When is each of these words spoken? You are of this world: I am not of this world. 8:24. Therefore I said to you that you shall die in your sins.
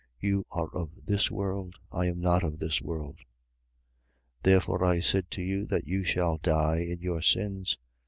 You 0.19 0.47
are 0.49 0.67
of 0.73 0.89
this 1.05 1.29
world: 1.29 1.75
I 1.91 2.07
am 2.07 2.19
not 2.19 2.41
of 2.41 2.57
this 2.57 2.81
world. 2.81 3.17
8:24. 4.39 4.41
Therefore 4.41 4.83
I 4.83 4.99
said 4.99 5.29
to 5.29 5.43
you 5.43 5.67
that 5.67 5.85
you 5.85 6.03
shall 6.03 6.37
die 6.37 6.79
in 6.79 7.01
your 7.01 7.21
sins. 7.21 7.77